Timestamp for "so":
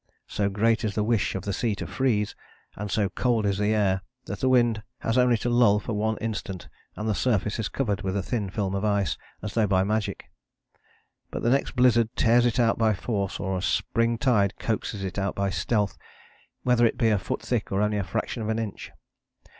0.27-0.49, 2.89-3.07